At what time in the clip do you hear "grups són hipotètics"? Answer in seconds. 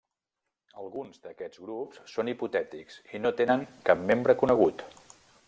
1.65-2.99